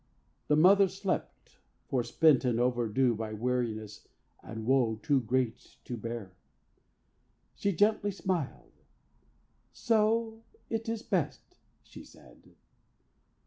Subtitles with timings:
[0.47, 4.07] The mother slept, forspent and overborne By weariness
[4.41, 6.35] and woe too great to bear.
[7.53, 8.71] She gently smiled.
[9.73, 10.41] "So
[10.71, 12.55] it is best," she said.